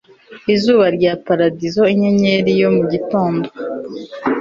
[0.53, 3.47] Izuba rya paradizo inyenyeri yo mu gitondo